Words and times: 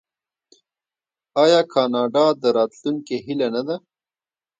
آیا 1.43 1.61
کاناډا 1.73 2.25
د 2.41 2.43
راتلونکي 2.57 3.15
هیله 3.25 3.47
نه 3.55 3.61
ده؟ 3.67 3.75